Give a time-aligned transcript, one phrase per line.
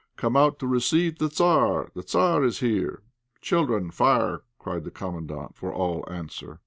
[0.15, 3.03] Come out to receive the Tzar; the Tzar is here."
[3.39, 6.59] "Children, fire!" cried the Commandant for all answer.